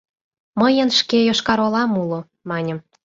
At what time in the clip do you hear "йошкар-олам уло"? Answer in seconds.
1.27-2.19